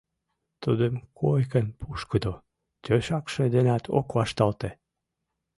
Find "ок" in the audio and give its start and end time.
3.97-4.07